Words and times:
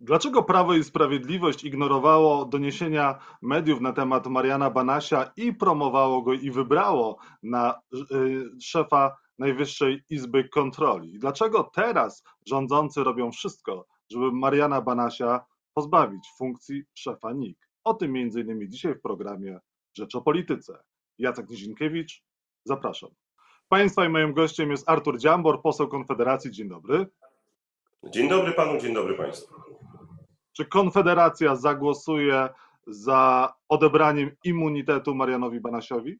Dlaczego 0.00 0.42
Prawo 0.42 0.74
i 0.74 0.84
Sprawiedliwość 0.84 1.64
ignorowało 1.64 2.44
doniesienia 2.44 3.18
mediów 3.42 3.80
na 3.80 3.92
temat 3.92 4.26
Mariana 4.26 4.70
Banasia 4.70 5.32
i 5.36 5.52
promowało 5.52 6.22
go 6.22 6.32
i 6.32 6.50
wybrało 6.50 7.18
na 7.42 7.80
y, 8.12 8.60
szefa 8.60 9.16
Najwyższej 9.38 10.02
Izby 10.10 10.48
Kontroli? 10.48 11.18
Dlaczego 11.18 11.70
teraz 11.74 12.24
rządzący 12.46 13.04
robią 13.04 13.30
wszystko, 13.30 13.86
żeby 14.10 14.32
Mariana 14.32 14.80
Banasia 14.80 15.40
pozbawić 15.74 16.28
funkcji 16.38 16.82
szefa 16.94 17.32
NIK? 17.32 17.68
O 17.84 17.94
tym 17.94 18.16
innymi 18.16 18.68
dzisiaj 18.68 18.94
w 18.94 19.00
programie 19.00 19.60
Rzecz 19.94 20.14
o 20.14 20.20
Polityce. 20.20 20.78
Jacek 21.18 21.50
Nizinkiewicz, 21.50 22.22
zapraszam. 22.64 23.10
Państwa 23.68 24.04
i 24.04 24.08
moim 24.08 24.32
gościem 24.32 24.70
jest 24.70 24.88
Artur 24.88 25.18
Dziambor, 25.18 25.62
poseł 25.62 25.88
Konfederacji. 25.88 26.50
Dzień 26.50 26.68
dobry. 26.68 27.06
Dzień 28.04 28.28
dobry 28.28 28.52
panu, 28.52 28.80
dzień 28.80 28.94
dobry 28.94 29.14
państwu. 29.14 29.54
Czy 30.58 30.64
Konfederacja 30.64 31.56
zagłosuje 31.56 32.48
za 32.86 33.54
odebraniem 33.68 34.30
immunitetu 34.44 35.14
Marianowi 35.14 35.60
Banasiowi? 35.60 36.18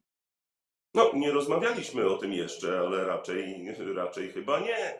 No, 0.93 1.11
nie 1.13 1.31
rozmawialiśmy 1.31 2.09
o 2.09 2.17
tym 2.17 2.33
jeszcze, 2.33 2.79
ale 2.79 3.05
raczej, 3.05 3.67
raczej 3.95 4.29
chyba 4.29 4.59
nie. 4.59 4.93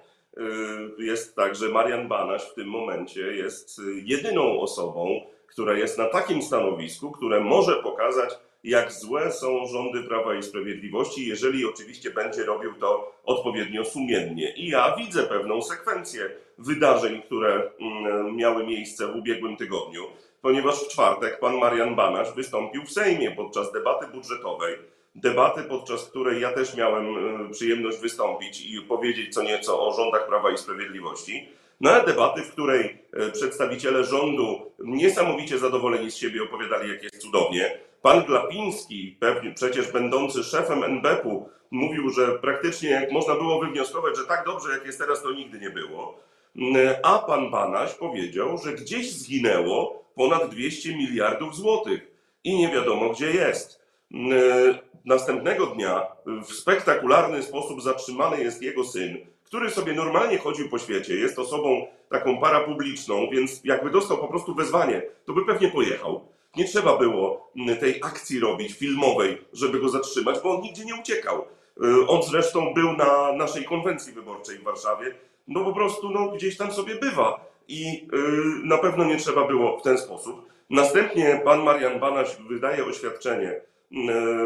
Y, 1.00 1.04
Jest 1.04 1.36
tak, 1.36 1.56
że 1.56 1.70
Marian 1.70 2.08
Banaś 2.08 2.42
w 2.42 2.54
tym 2.54 2.68
momencie 2.68 3.22
jest 3.22 3.82
jedyną 4.04 4.60
osobą, 4.60 5.22
która 5.48 5.74
jest 5.74 5.98
na 5.98 6.06
takim 6.06 6.42
stanowisku, 6.42 7.12
które 7.12 7.40
może 7.40 7.84
pokazać, 7.84 8.40
jak 8.64 8.92
złe 8.92 9.32
są 9.32 9.68
rządy 9.68 10.04
Prawa 10.04 10.36
i 10.36 10.44
Sprawiedliwości, 10.44 11.28
jeżeli 11.28 11.66
oczywiście 11.66 12.12
będzie 12.12 12.46
robił 12.46 12.74
to 12.74 13.16
odpowiednio 13.24 13.86
sumiennie. 13.86 14.54
I 14.56 14.68
ja 14.68 14.96
widzę 14.96 15.24
pewną 15.24 15.62
sekwencję 15.62 16.30
wydarzeń, 16.60 17.22
które 17.22 17.72
mm, 17.80 18.36
miały 18.36 18.66
miejsce 18.66 19.08
w 19.08 19.16
ubiegłym 19.16 19.58
tygodniu, 19.58 20.04
ponieważ 20.42 20.84
w 20.84 20.88
czwartek 20.88 21.40
pan 21.40 21.58
Marian 21.58 21.96
Banaś 21.96 22.28
wystąpił 22.36 22.84
w 22.84 22.92
Sejmie 22.92 23.32
podczas 23.32 23.72
debaty 23.72 24.08
budżetowej. 24.08 24.76
Debaty, 25.16 25.64
podczas 25.64 26.06
której 26.06 26.42
ja 26.42 26.52
też 26.52 26.76
miałem 26.76 27.06
e, 27.06 27.50
przyjemność 27.50 27.98
wystąpić 27.98 28.62
i 28.62 28.82
powiedzieć 28.82 29.34
co 29.34 29.44
nieco 29.44 29.88
o 29.88 29.94
rządach 29.94 30.28
Prawa 30.28 30.52
i 30.52 30.58
Sprawiedliwości. 30.58 31.50
No 31.82 31.90
ale 31.90 32.06
debaty, 32.06 32.42
w 32.42 32.52
której 32.52 32.98
e, 33.14 33.30
przedstawiciele 33.32 34.04
rządu 34.04 34.72
niesamowicie 34.80 35.58
zadowoleni 35.58 36.12
z 36.12 36.16
siebie 36.16 36.44
opowiadali, 36.44 36.90
jak 36.90 37.04
jest 37.04 37.18
cudownie. 37.18 37.80
Pan 38.02 38.24
Glapiński, 38.24 39.18
pewnie 39.20 39.54
przecież 39.54 39.92
będący 39.92 40.44
szefem 40.44 40.84
NBP-u, 40.84 41.50
mówił, 41.72 42.10
że 42.10 42.28
praktycznie 42.28 42.90
jak 42.90 43.12
można 43.12 43.36
było 43.36 43.60
wywnioskować, 43.60 44.18
że 44.18 44.26
tak 44.26 44.46
dobrze 44.46 44.72
jak 44.72 44.86
jest 44.86 45.00
teraz, 45.00 45.24
to 45.24 45.32
nigdy 45.32 45.60
nie 45.60 45.70
było. 45.70 46.20
A 47.04 47.20
pan 47.20 47.52
Banaś 47.52 47.94
powiedział, 47.94 48.58
że 48.58 48.74
gdzieś 48.74 49.12
zginęło 49.12 50.04
ponad 50.16 50.50
200 50.50 50.98
miliardów 50.98 51.56
złotych 51.56 52.12
i 52.44 52.58
nie 52.58 52.72
wiadomo 52.72 53.10
gdzie 53.10 53.32
jest. 53.32 53.82
Następnego 55.06 55.66
dnia 55.66 56.08
w 56.26 56.54
spektakularny 56.54 57.44
sposób 57.44 57.82
zatrzymany 57.82 58.44
jest 58.44 58.62
jego 58.62 58.84
syn, 58.84 59.18
który 59.44 59.70
sobie 59.70 59.94
normalnie 59.94 60.38
chodził 60.38 60.70
po 60.70 60.80
świecie, 60.80 61.16
jest 61.16 61.40
osobą 61.40 61.88
taką 62.10 62.40
parapubliczną, 62.40 63.30
więc 63.32 63.62
jakby 63.64 63.90
dostał 63.90 64.18
po 64.18 64.28
prostu 64.28 64.56
wezwanie, 64.56 65.02
to 65.26 65.34
by 65.34 65.46
pewnie 65.46 65.68
pojechał. 65.68 66.28
Nie 66.56 66.66
trzeba 66.66 66.98
było 66.98 67.52
tej 67.80 68.04
akcji 68.04 68.40
robić 68.40 68.74
filmowej, 68.74 69.42
żeby 69.54 69.80
go 69.80 69.90
zatrzymać, 69.90 70.40
bo 70.44 70.56
on 70.56 70.62
nigdzie 70.62 70.86
nie 70.86 70.96
uciekał. 70.96 71.46
Y, 71.84 72.08
On 72.08 72.24
zresztą 72.24 72.74
był 72.74 72.94
na 72.94 73.34
naszej 73.34 73.66
konwencji 73.66 74.14
wyborczej 74.14 74.58
w 74.58 74.64
Warszawie, 74.64 75.16
no 75.50 75.66
po 75.66 75.74
prostu 75.74 76.10
no, 76.10 76.28
gdzieś 76.28 76.58
tam 76.58 76.72
sobie 76.72 76.96
bywa 76.96 77.46
i 77.68 78.08
y, 78.14 78.18
na 78.64 78.78
pewno 78.78 79.06
nie 79.06 79.18
trzeba 79.18 79.48
było 79.48 79.80
w 79.80 79.82
ten 79.82 79.98
sposób. 79.98 80.46
Następnie 80.70 81.42
pan 81.46 81.64
Marian 81.64 82.00
Banaś 82.00 82.38
wydaje 82.50 82.86
oświadczenie, 82.86 83.52
y, 83.52 83.62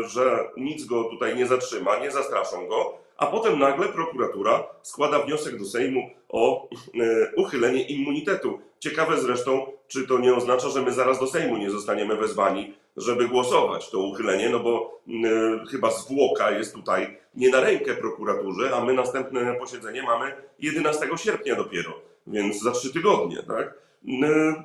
że 0.07 0.49
nic 0.57 0.85
go 0.85 1.03
tutaj 1.03 1.35
nie 1.35 1.45
zatrzyma, 1.45 1.99
nie 1.99 2.11
zastraszą 2.11 2.67
go, 2.67 2.97
a 3.17 3.25
potem 3.25 3.59
nagle 3.59 3.87
prokuratura 3.87 4.63
składa 4.81 5.19
wniosek 5.19 5.59
do 5.59 5.65
Sejmu 5.65 6.09
o 6.29 6.69
y, 6.69 7.31
uchylenie 7.35 7.81
immunitetu. 7.81 8.59
Ciekawe 8.79 9.21
zresztą, 9.21 9.67
czy 9.87 10.07
to 10.07 10.19
nie 10.19 10.35
oznacza, 10.35 10.69
że 10.69 10.81
my 10.81 10.91
zaraz 10.91 11.19
do 11.19 11.27
Sejmu 11.27 11.57
nie 11.57 11.69
zostaniemy 11.69 12.15
wezwani, 12.15 12.73
żeby 12.97 13.27
głosować 13.27 13.89
to 13.89 13.99
uchylenie, 13.99 14.49
no 14.49 14.59
bo 14.59 15.01
y, 15.07 15.67
chyba 15.71 15.91
zwłoka 15.91 16.51
jest 16.51 16.73
tutaj 16.73 17.17
nie 17.35 17.49
na 17.49 17.59
rękę 17.59 17.95
prokuraturze, 17.95 18.75
a 18.75 18.85
my 18.85 18.93
następne 18.93 19.55
posiedzenie 19.55 20.03
mamy 20.03 20.33
11 20.59 21.07
sierpnia 21.17 21.55
dopiero, 21.55 21.93
więc 22.27 22.61
za 22.61 22.71
trzy 22.71 22.93
tygodnie, 22.93 23.37
tak? 23.37 23.67
Y, 23.67 24.13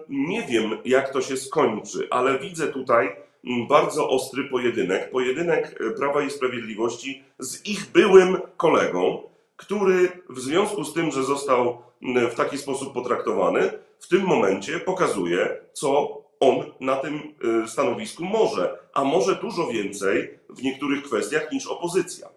Nie 0.08 0.42
wiem, 0.42 0.78
jak 0.84 1.12
to 1.12 1.20
się 1.20 1.36
skończy, 1.36 2.08
ale 2.10 2.38
widzę 2.38 2.68
tutaj 2.68 3.16
mm, 3.44 3.66
bardzo 3.66 4.08
ostry 4.08 4.44
pojedynek. 4.44 5.10
Pojedynek 5.10 5.80
y, 5.80 5.90
Prawa 5.90 6.22
i 6.22 6.30
Sprawiedliwości 6.30 7.22
z 7.38 7.66
ich 7.66 7.92
byłym 7.92 8.38
kolegą, 8.56 9.22
który 9.56 10.08
w 10.30 10.40
związku 10.40 10.84
z 10.84 10.94
tym, 10.94 11.10
że 11.10 11.22
został 11.22 11.82
mm, 12.02 12.30
w 12.30 12.34
taki 12.34 12.58
sposób 12.58 12.94
potraktowany, 12.94 13.70
w 13.98 14.08
tym 14.08 14.22
momencie 14.22 14.80
pokazuje, 14.80 15.56
co 15.72 16.18
on 16.40 16.72
na 16.80 16.96
tym 16.96 17.34
y, 17.64 17.68
stanowisku 17.68 18.24
może, 18.24 18.78
a 18.94 19.04
może 19.04 19.36
dużo 19.36 19.66
więcej 19.66 20.38
w 20.48 20.62
niektórych 20.62 21.02
kwestiach 21.02 21.52
niż 21.52 21.66
opozycja. 21.66 22.28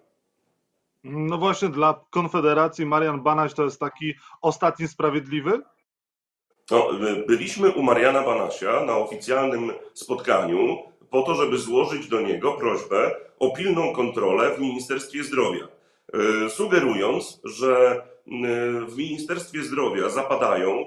No 1.04 1.38
właśnie 1.38 1.70
dla 1.70 2.06
Konfederacji 2.10 2.86
Marian 2.86 3.22
Banaś 3.22 3.54
to 3.54 3.64
jest 3.64 3.80
taki 3.80 4.14
ostatni 4.42 4.88
sprawiedliwy? 4.88 5.62
No, 6.72 7.08
y, 7.10 7.26
byliśmy 7.28 7.72
u 7.72 7.84
Mariana 7.84 8.24
Banasia 8.24 8.86
na 8.86 8.98
oficjalnym 8.98 9.72
spotkaniu 9.94 10.78
po 11.10 11.22
to, 11.22 11.36
żeby 11.36 11.58
złożyć 11.58 12.08
do 12.08 12.22
niego 12.22 12.52
prośbę 12.52 13.16
o 13.40 13.52
pilną 13.52 13.94
kontrolę 13.94 14.56
w 14.56 14.60
Ministerstwie 14.60 15.24
Zdrowia, 15.24 15.68
y, 16.46 16.50
sugerując, 16.50 17.42
że 17.44 18.02
w 18.88 18.98
Ministerstwie 18.98 19.64
Zdrowia 19.64 20.10
zapadają 20.10 20.86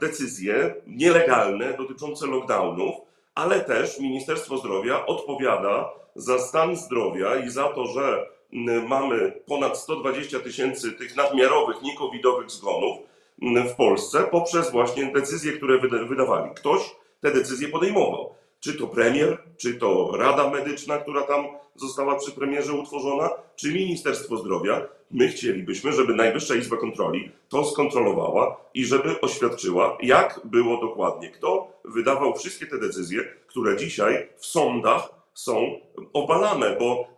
decyzje 0.00 0.74
nielegalne 0.86 1.74
dotyczące 1.76 2.26
lockdownów, 2.26 2.94
ale 3.34 3.60
też 3.60 3.98
Ministerstwo 4.00 4.58
Zdrowia 4.58 5.06
odpowiada 5.06 5.90
za 6.14 6.38
stan 6.38 6.76
zdrowia 6.76 7.36
i 7.36 7.50
za 7.50 7.68
to, 7.68 7.86
że 7.86 8.26
y, 8.52 8.56
mamy 8.88 9.32
ponad 9.46 9.78
120 9.78 10.40
tysięcy 10.40 10.92
tych 10.92 11.16
nadmiarowych, 11.16 11.82
niekowidowych 11.82 12.50
zgonów 12.50 12.98
y, 13.42 13.64
w 13.68 13.74
Polsce 13.74 14.22
poprzez 14.30 14.70
właśnie 14.70 15.12
decyzje, 15.12 15.52
które 15.52 15.78
wyda- 15.78 16.08
wydawali. 16.08 16.50
Ktoś 16.54 16.94
te 17.20 17.30
decyzje 17.30 17.68
podejmował. 17.68 18.34
Czy 18.60 18.74
to 18.74 18.86
premier, 18.86 19.38
czy 19.56 19.74
to 19.74 20.16
Rada 20.16 20.50
Medyczna, 20.50 20.98
która 20.98 21.22
tam 21.22 21.44
została 21.74 22.18
przy 22.18 22.32
premierze 22.32 22.72
utworzona, 22.72 23.30
czy 23.56 23.72
Ministerstwo 23.72 24.36
Zdrowia. 24.36 24.86
My 25.10 25.28
chcielibyśmy, 25.28 25.92
żeby 25.92 26.14
Najwyższa 26.14 26.54
Izba 26.54 26.76
Kontroli 26.76 27.30
to 27.48 27.64
skontrolowała 27.64 28.60
i 28.74 28.84
żeby 28.84 29.20
oświadczyła, 29.20 29.98
jak 30.02 30.40
było 30.44 30.80
dokładnie. 30.80 31.30
Kto 31.30 31.72
wydawał 31.84 32.34
wszystkie 32.34 32.66
te 32.66 32.78
decyzje, 32.78 33.24
które 33.46 33.76
dzisiaj 33.76 34.28
w 34.36 34.46
sądach 34.46 35.08
są 35.34 35.80
obalane, 36.12 36.76
bo 36.78 37.08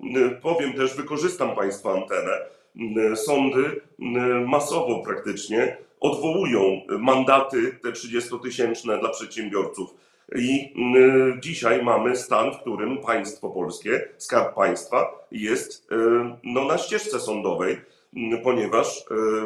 powiem 0.42 0.72
też, 0.72 0.94
wykorzystam 0.94 1.56
Państwa 1.56 1.92
antenę. 1.92 2.32
Sądy 3.16 3.80
masowo 4.46 5.02
praktycznie 5.04 5.76
odwołują 6.00 6.80
mandaty 6.88 7.78
te 7.82 7.88
30-tysięczne 7.88 9.00
dla 9.00 9.08
przedsiębiorców. 9.08 9.94
I 10.36 10.74
y, 10.96 11.40
dzisiaj 11.40 11.82
mamy 11.84 12.16
stan, 12.16 12.52
w 12.52 12.58
którym 12.60 12.98
państwo 12.98 13.50
polskie, 13.50 14.08
skarb 14.18 14.54
państwa 14.54 15.26
jest 15.32 15.92
y, 15.92 15.96
no, 16.44 16.64
na 16.64 16.78
ścieżce 16.78 17.20
sądowej, 17.20 17.72
y, 18.16 18.40
ponieważ 18.44 19.04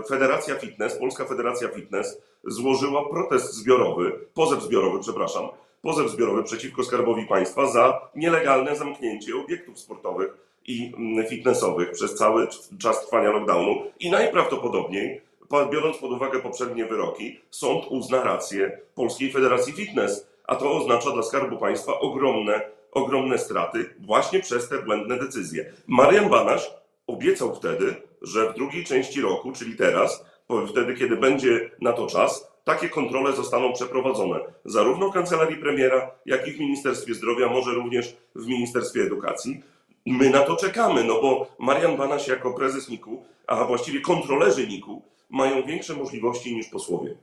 Federacja 0.08 0.54
Fitness, 0.54 0.94
Polska 0.98 1.24
Federacja 1.24 1.68
Fitness 1.68 2.22
złożyła 2.44 3.08
protest 3.08 3.54
zbiorowy, 3.54 4.12
pozew 4.34 4.62
zbiorowy, 4.62 4.98
przepraszam, 5.00 5.48
pozew 5.82 6.10
zbiorowy 6.10 6.42
przeciwko 6.42 6.84
skarbowi 6.84 7.26
państwa 7.26 7.66
za 7.66 8.00
nielegalne 8.14 8.76
zamknięcie 8.76 9.36
obiektów 9.36 9.78
sportowych 9.78 10.36
i 10.66 10.92
fitnessowych 11.28 11.90
przez 11.92 12.14
cały 12.14 12.48
czas 12.78 13.06
trwania 13.06 13.30
lockdownu. 13.30 13.82
I 14.00 14.10
najprawdopodobniej 14.10 15.20
po- 15.48 15.66
biorąc 15.66 15.96
pod 15.96 16.10
uwagę 16.12 16.38
poprzednie 16.40 16.84
wyroki, 16.86 17.40
sąd 17.50 17.84
uzna 17.90 18.24
rację 18.24 18.78
Polskiej 18.94 19.32
Federacji 19.32 19.72
Fitness, 19.72 20.26
a 20.46 20.56
to 20.56 20.72
oznacza 20.72 21.10
dla 21.10 21.22
Skarbu 21.22 21.56
Państwa 21.56 22.00
ogromne, 22.00 22.60
ogromne 22.92 23.38
straty 23.38 23.94
właśnie 23.98 24.40
przez 24.40 24.68
te 24.68 24.82
błędne 24.82 25.18
decyzje. 25.18 25.72
Marian 25.86 26.28
Banaś 26.28 26.70
obiecał 27.06 27.54
wtedy, 27.54 27.94
że 28.22 28.50
w 28.50 28.54
drugiej 28.54 28.84
części 28.84 29.20
roku, 29.20 29.52
czyli 29.52 29.76
teraz, 29.76 30.24
wtedy 30.68 30.94
kiedy 30.94 31.16
będzie 31.16 31.70
na 31.80 31.92
to 31.92 32.06
czas, 32.06 32.52
takie 32.64 32.88
kontrole 32.88 33.32
zostaną 33.32 33.72
przeprowadzone 33.72 34.40
zarówno 34.64 35.10
w 35.10 35.14
kancelarii 35.14 35.56
premiera, 35.56 36.10
jak 36.26 36.48
i 36.48 36.52
w 36.52 36.60
Ministerstwie 36.60 37.14
Zdrowia, 37.14 37.48
może 37.48 37.70
również 37.70 38.16
w 38.34 38.46
Ministerstwie 38.46 39.02
Edukacji. 39.02 39.62
My 40.06 40.30
na 40.30 40.40
to 40.40 40.56
czekamy, 40.56 41.04
no 41.04 41.20
bo 41.22 41.46
Marian 41.58 41.96
Banaś 41.96 42.28
jako 42.28 42.54
prezes 42.54 42.88
NIK-u, 42.88 43.24
a 43.46 43.64
właściwie 43.64 44.00
kontrolerzy 44.00 44.66
NIK-u, 44.66 45.02
mają 45.30 45.62
większe 45.62 45.94
możliwości 45.94 46.54
niż 46.54 46.66
posłowie. 46.66 47.16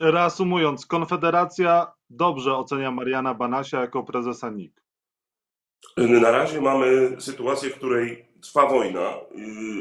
Reasumując, 0.00 0.86
Konfederacja 0.86 1.92
dobrze 2.10 2.56
ocenia 2.56 2.90
Mariana 2.90 3.34
Banasia 3.34 3.80
jako 3.80 4.02
prezesa 4.02 4.50
NIK. 4.50 4.82
Na 5.96 6.30
razie 6.30 6.60
mamy 6.60 7.16
sytuację, 7.18 7.70
w 7.70 7.74
której 7.74 8.26
trwa 8.42 8.66
wojna 8.66 9.10
y, 9.10 9.16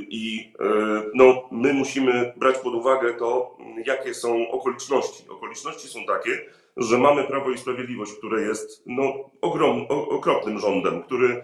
i 0.10 0.54
y, 0.62 1.12
no, 1.14 1.50
my 1.52 1.74
musimy 1.74 2.34
brać 2.38 2.58
pod 2.58 2.74
uwagę 2.74 3.14
to, 3.14 3.58
jakie 3.86 4.14
są 4.14 4.50
okoliczności. 4.50 5.30
Okoliczności 5.30 5.88
są 5.88 6.00
takie, 6.06 6.46
że 6.78 6.98
mamy 6.98 7.24
Prawo 7.24 7.52
i 7.52 7.58
Sprawiedliwość, 7.58 8.14
które 8.14 8.42
jest 8.42 8.84
no, 8.86 9.30
ogrom, 9.42 9.86
okropnym 9.90 10.60
rządem, 10.60 11.04
który 11.04 11.44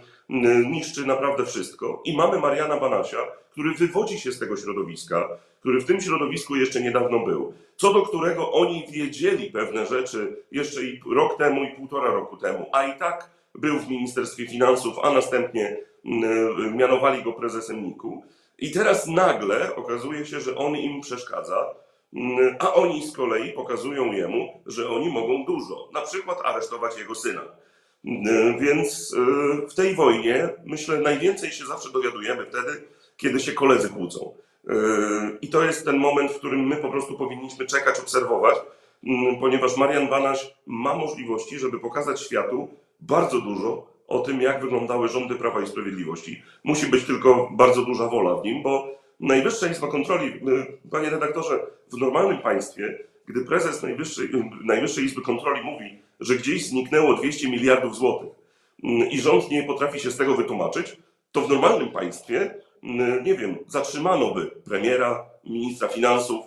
niszczy 0.70 1.06
naprawdę 1.06 1.46
wszystko. 1.46 2.02
I 2.06 2.18
mamy 2.18 2.40
Mariana 2.40 2.78
Banasia, 2.78 3.18
który 3.52 3.74
wywodzi 3.74 4.20
się 4.20 4.32
z 4.32 4.40
tego 4.40 4.58
środowiska, 4.58 5.30
który 5.62 5.82
w 5.82 5.86
tym 5.86 6.02
środowisku 6.02 6.56
jeszcze 6.56 6.82
niedawno 6.82 7.20
był, 7.20 7.54
co 7.76 7.94
do 7.94 8.02
którego 8.02 8.52
oni 8.52 8.86
wiedzieli 8.92 9.52
pewne 9.52 9.86
rzeczy 9.86 10.44
jeszcze 10.52 10.84
i 10.84 11.02
rok 11.16 11.38
temu, 11.38 11.64
i 11.64 11.76
półtora 11.76 12.12
roku 12.12 12.38
temu, 12.38 12.66
a 12.74 12.84
i 12.84 13.00
tak 13.00 13.30
był 13.56 13.80
w 13.80 13.90
Ministerstwie 13.90 14.48
Finansów, 14.48 14.94
a 15.04 15.14
następnie 15.14 15.78
mm, 16.06 16.78
mianowali 16.78 17.24
go 17.24 17.34
prezesem 17.34 17.84
NIK-u. 17.84 18.24
I 18.60 18.72
teraz 18.72 19.08
nagle 19.08 19.76
okazuje 19.76 20.26
się, 20.26 20.40
że 20.40 20.56
on 20.56 20.76
im 20.76 21.02
przeszkadza, 21.02 21.76
mm, 22.14 22.56
a 22.60 22.74
oni 22.74 23.08
z 23.08 23.16
kolei 23.16 23.52
pokazują 23.52 24.12
jemu, 24.12 24.62
że 24.66 24.90
oni 24.90 25.10
mogą 25.10 25.46
dużo, 25.46 25.90
na 25.94 26.02
przykład 26.02 26.38
aresztować 26.44 26.98
jego 26.98 27.16
syna. 27.16 27.42
Mm, 28.06 28.60
więc 28.60 29.14
y, 29.14 29.68
w 29.68 29.74
tej 29.74 29.96
wojnie, 29.96 30.50
myślę, 30.66 30.98
najwięcej 30.98 31.52
się 31.52 31.66
zawsze 31.66 31.92
dowiadujemy 31.92 32.46
wtedy, 32.46 32.84
kiedy 33.18 33.40
się 33.40 33.52
koledzy 33.52 33.90
kłócą. 33.90 34.34
I 35.42 35.48
to 35.48 35.64
jest 35.64 35.86
ten 35.86 35.98
moment, 35.98 36.32
w 36.32 36.38
którym 36.38 36.68
my 36.68 36.76
po 36.76 36.90
prostu 36.90 37.18
powinniśmy 37.18 37.66
czekać, 37.66 38.00
obserwować, 38.00 38.56
ponieważ 39.40 39.78
Marian 39.78 40.08
Banaś 40.08 40.54
ma 40.66 40.96
możliwości, 40.96 41.60
żeby 41.60 41.80
pokazać 41.80 42.22
światu, 42.22 42.68
bardzo 43.00 43.42
dużo 43.42 43.88
o 44.08 44.20
tym, 44.20 44.42
jak 44.42 44.62
wyglądały 44.62 45.08
rządy 45.08 45.36
Prawa 45.36 45.62
i 45.62 45.68
Sprawiedliwości. 45.68 46.42
Musi 46.64 46.88
być 46.88 47.04
tylko 47.04 47.50
bardzo 47.52 47.82
duża 47.86 48.08
wola 48.08 48.36
w 48.36 48.44
nim, 48.44 48.64
bo 48.64 49.02
Najwyższa 49.20 49.68
Izba 49.68 49.88
Kontroli, 49.88 50.28
y, 50.28 50.90
panie 50.92 51.10
redaktorze, 51.10 51.60
w 51.94 51.98
normalnym 51.98 52.42
państwie, 52.42 52.98
gdy 53.26 53.46
prezes 53.46 53.84
Najwyższej, 53.84 54.26
y, 54.26 54.44
Najwyższej 54.64 55.06
Izby 55.06 55.22
Kontroli 55.22 55.64
mówi, 55.64 56.00
że 56.20 56.36
gdzieś 56.36 56.66
zniknęło 56.66 57.14
200 57.14 57.50
miliardów 57.50 57.96
złotych 57.96 58.30
y, 58.84 58.88
i 59.12 59.20
rząd 59.20 59.50
nie 59.50 59.64
potrafi 59.64 60.00
się 60.00 60.12
z 60.12 60.18
tego 60.18 60.36
wytłumaczyć, 60.36 60.98
to 61.32 61.42
w 61.42 61.50
normalnym 61.50 61.92
państwie, 61.92 62.56
nie 63.24 63.36
wiem, 63.36 63.58
zatrzymano 63.68 64.34
by 64.34 64.46
premiera, 64.46 65.26
ministra 65.44 65.88
finansów, 65.88 66.46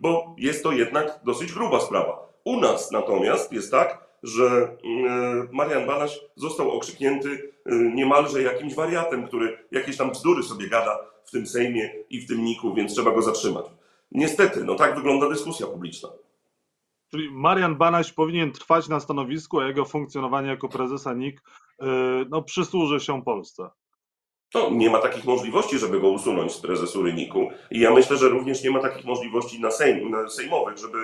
bo 0.00 0.34
jest 0.38 0.62
to 0.62 0.72
jednak 0.72 1.20
dosyć 1.24 1.52
gruba 1.52 1.80
sprawa. 1.80 2.28
U 2.44 2.60
nas 2.60 2.90
natomiast 2.92 3.52
jest 3.52 3.70
tak, 3.70 4.10
że 4.22 4.76
mm, 4.84 5.48
Marian 5.52 5.86
Banaś 5.86 6.20
został 6.36 6.70
okrzyknięty 6.70 7.28
y, 7.28 7.92
niemalże 7.94 8.42
jakimś 8.42 8.74
wariatem, 8.74 9.26
który 9.26 9.58
jakieś 9.70 9.96
tam 9.96 10.10
bzdury 10.10 10.42
sobie 10.42 10.68
gada 10.68 10.98
w 11.24 11.30
tym 11.30 11.46
Sejmie 11.46 11.90
i 12.10 12.20
w 12.20 12.28
tym 12.28 12.44
Niku, 12.44 12.74
więc 12.74 12.92
trzeba 12.92 13.10
go 13.10 13.22
zatrzymać. 13.22 13.66
Niestety, 14.12 14.64
no 14.64 14.74
tak 14.74 14.96
wygląda 14.96 15.28
dyskusja 15.28 15.66
publiczna. 15.66 16.08
Czyli 17.10 17.30
Marian 17.30 17.76
Banaś 17.76 18.12
powinien 18.12 18.52
trwać 18.52 18.88
na 18.88 19.00
stanowisku, 19.00 19.60
a 19.60 19.66
jego 19.66 19.84
funkcjonowanie 19.84 20.48
jako 20.48 20.68
prezesa 20.68 21.14
NIK 21.14 21.40
y, 21.40 21.84
no, 22.28 22.42
przysłuży 22.42 23.00
się 23.00 23.22
Polsce. 23.22 23.70
No, 24.54 24.70
nie 24.70 24.90
ma 24.90 24.98
takich 24.98 25.24
możliwości, 25.24 25.78
żeby 25.78 26.00
go 26.00 26.08
usunąć 26.08 26.52
z 26.52 26.60
prezesury 26.60 27.12
NIK-u. 27.12 27.50
I 27.70 27.80
ja 27.80 27.90
myślę, 27.90 28.16
że 28.16 28.28
również 28.28 28.64
nie 28.64 28.70
ma 28.70 28.80
takich 28.80 29.04
możliwości 29.04 29.60
na, 29.60 29.70
sejm, 29.70 30.10
na 30.10 30.28
sejmowych, 30.28 30.78
żeby 30.78 30.98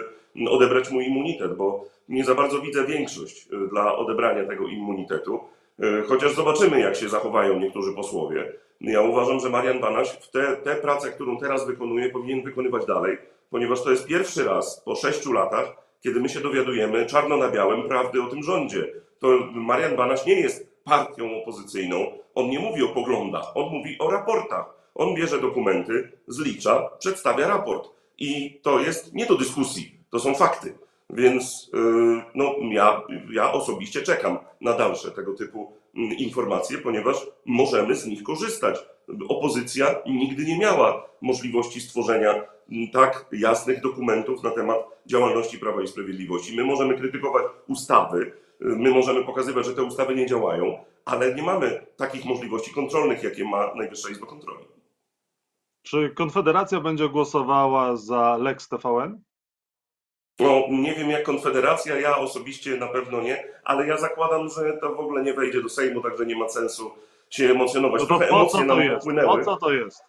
odebrać 0.48 0.90
mu 0.90 1.00
immunitet, 1.00 1.56
bo 1.56 1.84
nie 2.08 2.24
za 2.24 2.34
bardzo 2.34 2.60
widzę 2.60 2.84
większość 2.84 3.46
y, 3.52 3.68
dla 3.68 3.96
odebrania 3.96 4.44
tego 4.44 4.66
immunitetu. 4.66 5.40
Y, 5.80 6.02
chociaż 6.08 6.34
zobaczymy, 6.34 6.80
jak 6.80 6.96
się 6.96 7.08
zachowają 7.08 7.60
niektórzy 7.60 7.92
posłowie. 7.92 8.52
Ja 8.80 9.00
uważam, 9.00 9.40
że 9.40 9.50
Marian 9.50 9.80
Banaś 9.80 10.08
w 10.08 10.30
tę 10.30 10.56
te, 10.64 10.74
pracę, 10.76 11.10
którą 11.10 11.38
teraz 11.38 11.66
wykonuje, 11.66 12.10
powinien 12.10 12.42
wykonywać 12.42 12.86
dalej, 12.86 13.18
ponieważ 13.50 13.82
to 13.82 13.90
jest 13.90 14.06
pierwszy 14.06 14.44
raz 14.44 14.82
po 14.84 14.94
sześciu 14.94 15.32
latach, 15.32 15.76
kiedy 16.02 16.20
my 16.20 16.28
się 16.28 16.40
dowiadujemy 16.40 17.06
czarno 17.06 17.36
na 17.36 17.50
białym 17.50 17.88
prawdy 17.88 18.22
o 18.22 18.26
tym 18.26 18.42
rządzie. 18.42 18.92
To 19.18 19.28
Marian 19.52 19.96
Banaś 19.96 20.26
nie 20.26 20.40
jest 20.40 20.75
partią 20.86 21.42
opozycyjną, 21.42 22.12
on 22.34 22.50
nie 22.50 22.58
mówi 22.58 22.82
o 22.82 22.88
poglądach, 22.88 23.56
on 23.56 23.72
mówi 23.72 23.98
o 23.98 24.10
raportach. 24.10 24.76
On 24.94 25.14
bierze 25.14 25.40
dokumenty, 25.40 26.12
zlicza, 26.28 26.90
przedstawia 26.98 27.48
raport. 27.48 27.90
I 28.18 28.60
to 28.62 28.80
jest 28.80 29.14
nie 29.14 29.26
do 29.26 29.36
dyskusji, 29.36 30.00
to 30.10 30.18
są 30.18 30.34
fakty. 30.34 30.78
Więc 31.10 31.70
y, 31.74 31.78
no, 32.34 32.54
ja, 32.72 33.02
ja 33.32 33.52
osobiście 33.52 34.02
czekam 34.02 34.38
na 34.60 34.72
dalsze 34.72 35.10
tego 35.10 35.34
typu 35.34 35.72
informacje, 35.96 36.78
ponieważ 36.78 37.26
możemy 37.46 37.94
z 37.94 38.06
nich 38.06 38.22
korzystać. 38.22 38.86
Opozycja 39.28 39.94
nigdy 40.06 40.44
nie 40.44 40.58
miała 40.58 41.06
możliwości 41.20 41.80
stworzenia 41.80 42.30
mm, 42.32 42.90
tak 42.92 43.26
jasnych 43.32 43.80
dokumentów 43.80 44.42
na 44.42 44.50
temat 44.50 44.78
działalności 45.06 45.58
Prawa 45.58 45.82
i 45.82 45.88
Sprawiedliwości. 45.88 46.56
My 46.56 46.64
możemy 46.64 46.98
krytykować 46.98 47.44
ustawy, 47.68 48.20
y, 48.22 48.32
my 48.58 48.90
możemy 48.90 49.24
pokazywać, 49.24 49.66
że 49.66 49.74
te 49.74 49.82
ustawy 49.82 50.14
nie 50.14 50.26
działają, 50.26 50.78
ale 51.04 51.34
nie 51.34 51.42
mamy 51.42 51.86
takich 51.96 52.24
możliwości 52.24 52.74
kontrolnych, 52.74 53.22
jakie 53.22 53.44
ma 53.44 53.74
Najwyższa 53.74 54.10
Izba 54.10 54.26
Kontroli. 54.26 54.64
Czy 55.82 56.10
Konfederacja 56.10 56.80
będzie 56.80 57.08
głosowała 57.08 57.96
za 57.96 58.36
Lex 58.36 58.68
TVN? 58.68 59.20
No, 60.40 60.62
nie 60.70 60.94
wiem 60.94 61.10
jak 61.10 61.22
Konfederacja, 61.22 62.00
ja 62.00 62.16
osobiście 62.18 62.76
na 62.76 62.86
pewno 62.86 63.20
nie, 63.20 63.44
ale 63.64 63.86
ja 63.86 63.96
zakładam, 63.96 64.48
że 64.48 64.72
to 64.72 64.94
w 64.94 65.00
ogóle 65.00 65.22
nie 65.22 65.34
wejdzie 65.34 65.62
do 65.62 65.68
Sejmu, 65.68 66.00
także 66.02 66.26
nie 66.26 66.36
ma 66.36 66.48
sensu 66.48 66.90
się 67.30 67.50
emocjonować. 67.50 68.00
No 68.00 68.06
to 68.06 68.18
Trochę 68.18 68.28
po 68.28 68.46
co 68.46 68.58
to 68.66 68.80
jest? 68.80 68.96
Popłynęły. 68.96 69.38
Po 69.38 69.44
co 69.44 69.56
to 69.56 69.72
jest? 69.72 70.02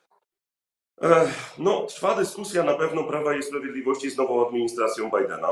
No, 1.58 1.82
trwa 1.82 2.16
dyskusja 2.16 2.64
na 2.64 2.74
pewno 2.74 3.04
Prawa 3.04 3.36
i 3.36 3.44
Sprawiedliwości 3.44 4.10
z 4.10 4.18
nową 4.18 4.48
administracją 4.48 5.12
Bidena. 5.18 5.50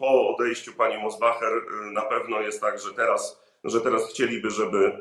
Po 0.00 0.34
odejściu 0.34 0.72
pani 0.72 1.02
Mosbacher 1.02 1.52
na 1.92 2.02
pewno 2.02 2.40
jest 2.40 2.60
tak, 2.60 2.80
że 2.80 2.94
teraz, 2.94 3.42
że 3.64 3.80
teraz 3.80 4.10
chcieliby, 4.10 4.50
żeby 4.50 4.92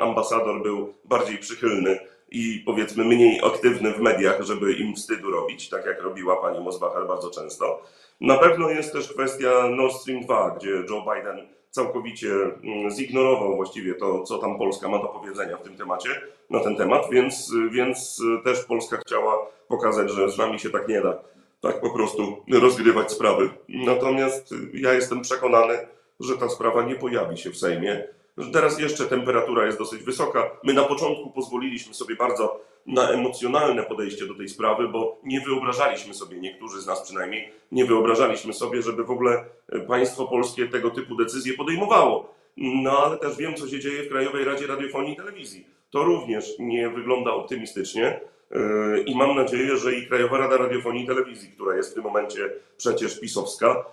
ambasador 0.00 0.62
był 0.62 0.94
bardziej 1.04 1.38
przychylny 1.38 1.98
i 2.30 2.62
powiedzmy 2.66 3.04
mniej 3.04 3.40
aktywny 3.44 3.92
w 3.92 4.00
mediach, 4.00 4.42
żeby 4.42 4.72
im 4.72 4.96
wstydu 4.96 5.30
robić, 5.30 5.68
tak 5.68 5.86
jak 5.86 6.02
robiła 6.02 6.36
pani 6.36 6.60
Mosbacher 6.60 7.06
bardzo 7.06 7.30
często. 7.30 7.82
Na 8.20 8.38
pewno 8.38 8.70
jest 8.70 8.92
też 8.92 9.12
kwestia 9.12 9.68
Nord 9.68 9.94
Stream 9.94 10.20
2, 10.20 10.56
gdzie 10.58 10.70
Joe 10.70 11.14
Biden 11.14 11.48
całkowicie 11.70 12.32
mm, 12.32 12.90
zignorował 12.90 13.56
właściwie 13.56 13.94
to, 13.94 14.22
co 14.22 14.38
tam 14.38 14.58
Polska 14.58 14.88
ma 14.88 14.98
do 14.98 15.08
powiedzenia 15.08 15.56
w 15.56 15.62
tym 15.62 15.76
temacie, 15.76 16.10
na 16.50 16.60
ten 16.60 16.76
temat, 16.76 17.10
więc, 17.10 17.52
więc 17.70 18.22
też 18.44 18.64
Polska 18.64 18.96
chciała 18.96 19.46
pokazać, 19.68 20.10
że 20.10 20.30
z 20.30 20.38
nami 20.38 20.58
się 20.58 20.70
tak 20.70 20.88
nie 20.88 21.00
da, 21.00 21.18
tak 21.60 21.80
po 21.80 21.90
prostu 21.90 22.36
rozgrywać 22.52 23.12
sprawy. 23.12 23.50
Natomiast 23.68 24.54
ja 24.74 24.92
jestem 24.92 25.20
przekonany, 25.20 25.78
że 26.20 26.36
ta 26.36 26.48
sprawa 26.48 26.82
nie 26.82 26.94
pojawi 26.94 27.38
się 27.38 27.50
w 27.50 27.56
Sejmie 27.56 28.04
Teraz 28.52 28.80
jeszcze 28.80 29.06
temperatura 29.06 29.66
jest 29.66 29.78
dosyć 29.78 30.02
wysoka. 30.02 30.50
My 30.64 30.74
na 30.74 30.84
początku 30.84 31.30
pozwoliliśmy 31.30 31.94
sobie 31.94 32.16
bardzo 32.16 32.60
na 32.86 33.10
emocjonalne 33.10 33.82
podejście 33.82 34.26
do 34.26 34.34
tej 34.34 34.48
sprawy, 34.48 34.88
bo 34.88 35.20
nie 35.24 35.40
wyobrażaliśmy 35.40 36.14
sobie, 36.14 36.40
niektórzy 36.40 36.80
z 36.80 36.86
nas 36.86 37.02
przynajmniej, 37.02 37.52
nie 37.72 37.84
wyobrażaliśmy 37.84 38.52
sobie, 38.52 38.82
żeby 38.82 39.04
w 39.04 39.10
ogóle 39.10 39.44
państwo 39.88 40.26
polskie 40.26 40.68
tego 40.68 40.90
typu 40.90 41.16
decyzje 41.16 41.54
podejmowało. 41.54 42.34
No 42.56 42.98
ale 42.98 43.16
też 43.16 43.36
wiem, 43.36 43.54
co 43.54 43.68
się 43.68 43.80
dzieje 43.80 44.02
w 44.02 44.08
Krajowej 44.08 44.44
Radzie 44.44 44.66
Radiofonii 44.66 45.12
i 45.12 45.16
Telewizji. 45.16 45.66
To 45.90 46.04
również 46.04 46.54
nie 46.58 46.88
wygląda 46.88 47.30
optymistycznie. 47.30 48.20
Yy, 48.50 49.02
I 49.06 49.16
mam 49.16 49.36
nadzieję, 49.36 49.76
że 49.76 49.94
i 49.94 50.06
Krajowa 50.06 50.38
Rada 50.38 50.56
Radiofonii 50.56 51.04
i 51.04 51.06
Telewizji, 51.06 51.52
która 51.52 51.76
jest 51.76 51.90
w 51.90 51.94
tym 51.94 52.02
momencie 52.02 52.50
przecież 52.76 53.20
pisowska, 53.20 53.84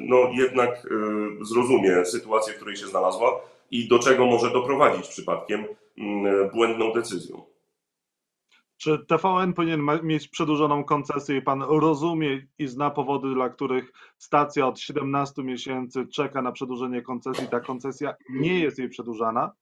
no 0.00 0.30
jednak 0.32 0.84
y, 0.84 1.44
zrozumie 1.44 2.04
sytuację, 2.04 2.52
w 2.52 2.56
której 2.56 2.76
się 2.76 2.86
znalazła 2.86 3.40
i 3.70 3.88
do 3.88 3.98
czego 3.98 4.26
może 4.26 4.50
doprowadzić 4.50 5.08
przypadkiem 5.08 5.64
błędną 6.52 6.92
decyzją. 6.92 7.42
Czy 8.76 8.98
TVN 8.98 9.52
powinien 9.52 9.86
mieć 10.02 10.28
przedłużoną 10.28 10.84
koncesję 10.84 11.36
i 11.36 11.42
pan 11.42 11.62
rozumie 11.62 12.46
i 12.58 12.66
zna 12.66 12.90
powody, 12.90 13.34
dla 13.34 13.48
których 13.48 13.92
stacja 14.18 14.66
od 14.66 14.80
17 14.80 15.42
miesięcy 15.42 16.06
czeka 16.06 16.42
na 16.42 16.52
przedłużenie 16.52 17.02
koncesji, 17.02 17.48
ta 17.48 17.60
koncesja 17.60 18.14
nie 18.30 18.60
jest 18.60 18.78
jej 18.78 18.88
przedłużana? 18.88 19.52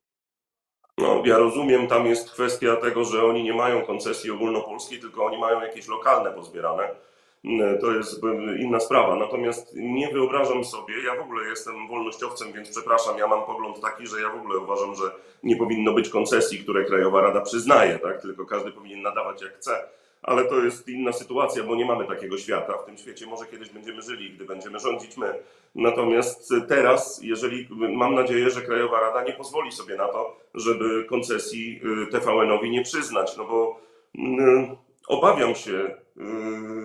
No, 0.98 1.22
ja 1.24 1.38
rozumiem, 1.38 1.86
tam 1.86 2.06
jest 2.06 2.30
kwestia 2.30 2.76
tego, 2.76 3.04
że 3.04 3.24
oni 3.24 3.42
nie 3.42 3.54
mają 3.54 3.82
koncesji 3.82 4.30
ogólnopolskiej, 4.30 5.00
tylko 5.00 5.24
oni 5.24 5.38
mają 5.38 5.60
jakieś 5.60 5.88
lokalne 5.88 6.30
pozbierane 6.30 6.88
E, 6.88 7.17
to 7.80 7.90
jest 7.92 8.20
inna 8.58 8.80
sprawa. 8.80 9.16
Natomiast 9.16 9.74
nie 9.76 10.08
wyobrażam 10.08 10.64
sobie, 10.64 10.94
ja 11.04 11.16
w 11.16 11.20
ogóle 11.20 11.48
jestem 11.48 11.88
wolnościowcem, 11.88 12.52
więc 12.52 12.70
przepraszam, 12.70 13.18
ja 13.18 13.26
mam 13.26 13.44
pogląd 13.46 13.80
taki, 13.80 14.06
że 14.06 14.20
ja 14.20 14.28
w 14.28 14.36
ogóle 14.36 14.58
uważam, 14.58 14.94
że 14.94 15.10
nie 15.42 15.56
powinno 15.56 15.92
być 15.92 16.08
koncesji, 16.08 16.58
które 16.58 16.84
Krajowa 16.84 17.20
Rada 17.20 17.40
przyznaje, 17.40 17.98
tak? 17.98 18.22
tylko 18.22 18.46
każdy 18.46 18.72
powinien 18.72 19.02
nadawać 19.02 19.42
jak 19.42 19.56
chce. 19.56 19.88
ale 20.22 20.44
to 20.44 20.64
jest 20.64 20.88
inna 20.88 21.12
sytuacja, 21.12 21.64
bo 21.64 21.76
nie 21.76 21.84
mamy 21.84 22.06
takiego 22.06 22.38
świata. 22.38 22.72
W 22.78 22.84
tym 22.84 22.98
świecie 22.98 23.26
może 23.26 23.46
kiedyś 23.46 23.70
będziemy 23.70 24.02
żyli, 24.02 24.30
gdy 24.30 24.44
będziemy 24.44 24.78
rządzić 24.78 25.16
my. 25.16 25.34
Natomiast 25.74 26.54
teraz, 26.68 27.20
jeżeli 27.22 27.68
mam 27.70 28.14
nadzieję, 28.14 28.50
że 28.50 28.62
Krajowa 28.62 29.00
Rada 29.00 29.24
nie 29.24 29.32
pozwoli 29.32 29.72
sobie 29.72 29.96
na 29.96 30.08
to, 30.08 30.36
żeby 30.54 31.04
koncesji 31.04 31.80
y, 32.02 32.06
TVN-owi 32.06 32.70
nie 32.70 32.82
przyznać, 32.82 33.36
no 33.36 33.44
bo 33.44 33.80
mm, 34.18 34.76
obawiam 35.08 35.54
się 35.54 35.72
y, 35.72 36.22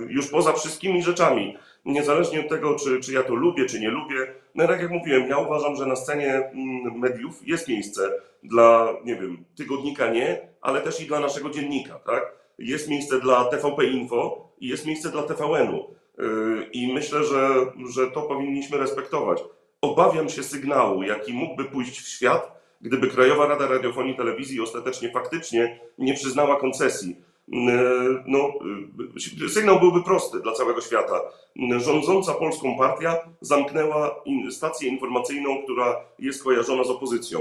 już 0.09 0.27
poza 0.27 0.53
wszystkimi 0.53 1.03
rzeczami, 1.03 1.57
niezależnie 1.85 2.39
od 2.39 2.49
tego, 2.49 2.75
czy, 2.75 2.99
czy 2.99 3.13
ja 3.13 3.23
to 3.23 3.35
lubię, 3.35 3.65
czy 3.65 3.79
nie 3.79 3.89
lubię. 3.89 4.15
No 4.55 4.67
tak 4.67 4.81
jak 4.81 4.91
mówiłem, 4.91 5.29
ja 5.29 5.37
uważam, 5.37 5.75
że 5.75 5.85
na 5.85 5.95
scenie 5.95 6.33
mm, 6.33 6.99
mediów 6.99 7.47
jest 7.47 7.67
miejsce 7.67 8.11
dla, 8.43 8.93
nie 9.05 9.15
wiem, 9.15 9.45
tygodnika 9.55 10.11
nie, 10.11 10.41
ale 10.61 10.81
też 10.81 11.01
i 11.01 11.05
dla 11.05 11.19
naszego 11.19 11.49
dziennika, 11.49 11.99
tak? 11.99 12.31
Jest 12.59 12.89
miejsce 12.89 13.19
dla 13.19 13.45
TVP 13.45 13.85
Info 13.85 14.49
i 14.59 14.67
jest 14.67 14.85
miejsce 14.85 15.09
dla 15.09 15.23
TVN-u. 15.23 15.95
Y, 16.19 16.69
I 16.73 16.93
myślę, 16.93 17.23
że, 17.23 17.49
że 17.95 18.11
to 18.11 18.21
powinniśmy 18.21 18.77
respektować. 18.77 19.43
Obawiam 19.81 20.29
się 20.29 20.43
sygnału, 20.43 21.03
jaki 21.03 21.33
mógłby 21.33 21.65
pójść 21.65 21.99
w 21.99 22.07
świat, 22.07 22.51
gdyby 22.81 23.07
Krajowa 23.07 23.47
Rada 23.47 23.67
Radiofonii 23.67 24.13
i 24.13 24.17
Telewizji 24.17 24.61
ostatecznie 24.61 25.11
faktycznie 25.11 25.79
nie 25.97 26.13
przyznała 26.13 26.59
koncesji. 26.59 27.15
Y, 27.47 28.23
no, 28.27 28.53
y, 29.45 29.49
sygnał 29.49 29.79
byłby 29.79 30.03
prosty 30.03 30.39
dla 30.39 30.53
całego 30.53 30.81
świata. 30.81 31.21
Rządząca 31.77 32.33
polską 32.33 32.77
partia 32.77 33.17
zamknęła 33.41 34.15
stację 34.49 34.89
informacyjną, 34.89 35.63
która 35.63 35.95
jest 36.19 36.43
kojarzona 36.43 36.83
z 36.83 36.89
opozycją. 36.89 37.39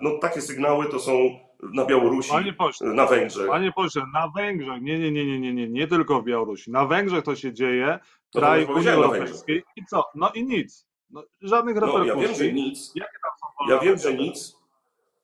No, 0.00 0.10
takie 0.10 0.40
sygnały 0.40 0.86
to 0.86 0.98
są 1.00 1.38
na 1.62 1.84
Białorusi, 1.84 2.32
pośle, 2.58 2.86
na 2.94 3.06
Węgrzech. 3.06 3.48
Panie 3.48 3.72
pośle, 3.72 4.02
na 4.14 4.32
Węgrzech, 4.36 4.82
nie, 4.82 4.98
nie, 4.98 5.12
nie, 5.12 5.26
nie, 5.26 5.38
nie, 5.40 5.52
nie, 5.52 5.68
nie 5.68 5.86
tylko 5.86 6.22
w 6.22 6.24
Białorusi. 6.24 6.70
Na 6.70 6.86
Węgrzech 6.86 7.24
to 7.24 7.36
się 7.36 7.52
dzieje, 7.52 7.98
No 8.34 8.40
kraj 8.40 8.60
już 8.60 8.70
Unii 8.70 8.88
Europejskiej 8.88 9.62
i 9.76 9.84
co? 9.84 10.04
No 10.14 10.30
i 10.34 10.44
nic. 10.44 10.86
No, 11.10 11.24
żadnych 11.42 11.76
No, 11.76 11.86
ja 11.86 11.98
reperkusji. 11.98 12.26
wiem, 12.28 12.34
że 12.34 12.52
nic. 12.52 12.92
Ja 13.68 13.78
wiem, 13.78 13.98
że 13.98 14.14
nic. 14.14 14.61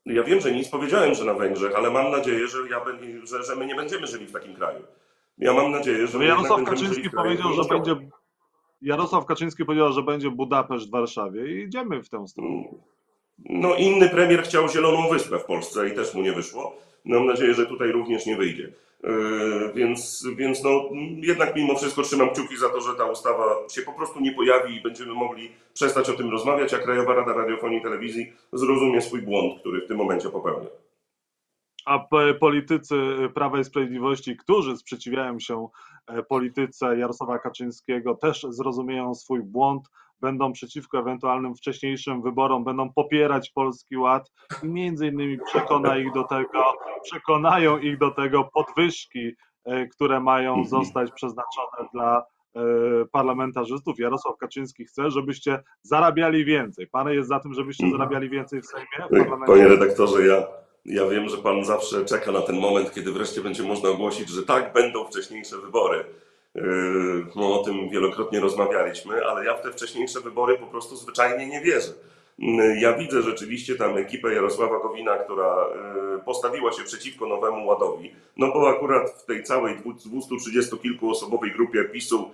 Ja 0.08 0.22
wiem, 0.22 0.40
że 0.40 0.52
nic. 0.52 0.68
Powiedziałem, 0.68 1.14
że 1.14 1.24
na 1.24 1.34
Węgrzech, 1.34 1.74
ale 1.76 1.90
mam 1.90 2.10
nadzieję, 2.10 2.48
że, 2.48 2.58
ja, 2.70 2.80
ben- 2.84 3.26
że, 3.26 3.42
że 3.42 3.56
my 3.56 3.66
nie 3.66 3.74
będziemy 3.74 4.06
żyli 4.06 4.26
w 4.26 4.32
takim 4.32 4.54
kraju. 4.54 4.80
Ja 5.38 5.52
mam 5.52 5.70
nadzieję, 5.70 6.06
że 6.06 6.18
No 6.18 6.24
Jarosław 6.24 6.64
Kaczyński 6.64 7.10
powiedział, 7.10 7.52
że 7.52 7.62
będzie. 7.64 7.96
Jarosław 8.82 9.26
Kaczyński 9.26 9.64
powiedział, 9.64 9.92
że 9.92 10.02
będzie 10.02 10.30
Budapeszt 10.30 10.88
w 10.88 10.90
Warszawie 10.90 11.46
i 11.52 11.64
idziemy 11.64 12.02
w 12.02 12.08
tę 12.08 12.28
stronę. 12.28 12.64
No 13.38 13.74
inny 13.74 14.08
premier 14.08 14.42
chciał 14.42 14.68
Zieloną 14.68 15.08
Wyspę 15.08 15.38
w 15.38 15.44
Polsce 15.44 15.88
i 15.88 15.94
też 15.94 16.14
mu 16.14 16.22
nie 16.22 16.32
wyszło. 16.32 16.76
Mam 17.08 17.26
nadzieję, 17.26 17.54
że 17.54 17.66
tutaj 17.66 17.92
również 17.92 18.26
nie 18.26 18.36
wyjdzie. 18.36 18.72
Yy, 19.02 19.72
Więc, 19.74 20.26
więc 20.36 20.64
no, 20.64 20.88
jednak 21.22 21.56
mimo 21.56 21.74
wszystko 21.74 22.02
trzymam 22.02 22.30
kciuki 22.30 22.56
za 22.56 22.68
to, 22.68 22.80
że 22.80 22.94
ta 22.94 23.10
ustawa 23.10 23.56
się 23.70 23.82
po 23.82 23.92
prostu 23.92 24.20
nie 24.20 24.32
pojawi 24.32 24.76
i 24.76 24.80
będziemy 24.82 25.14
mogli 25.14 25.50
przestać 25.74 26.10
o 26.10 26.12
tym 26.12 26.30
rozmawiać, 26.30 26.74
a 26.74 26.78
Krajowa 26.78 27.14
Rada 27.14 27.32
Radiofonii 27.32 27.78
i 27.78 27.82
Telewizji 27.82 28.32
zrozumie 28.52 29.00
swój 29.00 29.22
błąd, 29.22 29.60
który 29.60 29.80
w 29.80 29.88
tym 29.88 29.96
momencie 29.96 30.28
popełnia. 30.28 30.68
A 31.84 32.06
politycy 32.40 32.94
Prawa 33.34 33.60
i 33.60 33.64
Sprawiedliwości, 33.64 34.36
którzy 34.36 34.76
sprzeciwiają 34.76 35.40
się 35.40 35.68
e, 36.06 36.22
polityce 36.22 36.98
Jarosława 36.98 37.38
Kaczyńskiego, 37.38 38.14
też 38.14 38.46
zrozumieją 38.48 39.14
swój 39.14 39.42
błąd, 39.42 39.88
będą 40.20 40.52
przeciwko 40.52 40.98
ewentualnym 40.98 41.54
wcześniejszym 41.54 42.22
wyborom, 42.22 42.64
będą 42.64 42.92
popierać 42.92 43.50
Polski 43.50 43.96
Ład 43.96 44.30
i 44.62 44.68
między 44.68 45.06
innymi 45.06 45.38
przekona 45.46 45.96
ich 45.98 46.12
do 46.12 46.25
tego, 46.25 46.62
przekonają 47.02 47.78
ich 47.78 47.98
do 47.98 48.10
tego 48.10 48.44
podwyżki, 48.54 49.32
e, 49.64 49.87
które 49.87 50.20
mają 50.20 50.50
Mhm. 50.54 50.66
zostać 50.68 51.12
przeznaczone 51.12 51.88
dla 51.92 52.25
e, 52.56 52.60
parlamentarzystów. 53.12 53.98
Jarosław 53.98 54.37
Kaczyński 54.37 54.84
chce, 54.84 55.10
żebyście 55.10 55.62
zarabiali 55.82 56.44
więcej. 56.44 56.87
Pan 56.87 57.08
jest 57.08 57.28
za 57.28 57.40
tym, 57.40 57.54
żebyście 57.54 57.84
Mhm. 57.84 57.98
zarabiali 58.02 58.30
więcej 58.30 58.62
w 58.62 58.66
Sejmie, 58.66 58.87
w? 59.10 59.46
Panie 59.46 59.68
redaktorze, 59.68 60.26
ja, 60.26 60.46
ja 60.84 61.06
wiem, 61.08 61.28
że 61.28 61.37
pan 61.37 61.64
zawsze 61.64 62.04
czeka 62.04 62.32
na 62.32 62.40
ten 62.40 62.60
moment, 62.60 62.92
kiedy 62.94 63.12
wreszcie 63.12 63.40
będzie 63.40 63.62
można 63.62 63.88
ogłosić, 63.88 64.28
że 64.28 64.42
tak, 64.42 64.72
będą 64.72 65.04
wcześniejsze 65.04 65.56
wybory. 65.58 66.04
Yy, 66.62 67.26
No, 67.36 67.60
o 67.60 67.64
tym 67.64 67.90
wielokrotnie 67.90 68.40
rozmawialiśmy, 68.40 69.26
ale 69.26 69.44
ja 69.44 69.54
w 69.54 69.62
te 69.62 69.72
wcześniejsze 69.72 70.20
wybory 70.20 70.58
po 70.58 70.66
prostu 70.66 70.96
zwyczajnie 70.96 71.46
nie 71.46 71.60
wierzę. 71.60 71.92
Yy, 72.38 72.80
Ja 72.80 72.92
widzę 72.92 73.22
rzeczywiście 73.22 73.74
tam 73.76 73.96
ekipę 73.96 74.34
Jarosława 74.34 74.78
Gowina, 74.78 75.16
która 75.18 75.66
yy, 76.14 76.18
postawiła 76.24 76.72
się 76.72 76.84
przeciwko 76.84 77.26
nowemu 77.26 77.66
ładowi, 77.66 78.12
no 78.36 78.52
bo 78.52 78.68
akurat 78.68 79.10
w 79.10 79.24
tej 79.24 79.42
całej 79.44 79.76
230 79.76 80.78
kilku 80.78 81.10
osobowej 81.10 81.52
grupie 81.52 81.84
PiSu 81.84 82.30